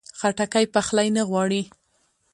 خټکی 0.19 0.65
پخلی 0.73 1.07
نه 1.17 1.23
غواړي. 1.29 1.61